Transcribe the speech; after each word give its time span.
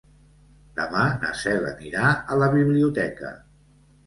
Demà 0.79 1.03
na 1.23 1.29
Cel 1.41 1.67
anirà 1.73 2.07
a 2.15 2.39
la 2.45 2.49
biblioteca. 2.57 3.37